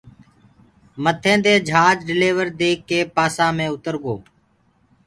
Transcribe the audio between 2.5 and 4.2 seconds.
ديک ڪي پاسا مي اُترگو